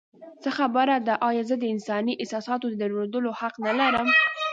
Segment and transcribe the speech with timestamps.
[0.41, 4.07] څه خبره ده؟ ایا زه د انساني احساساتو د درلودو حق نه لرم؟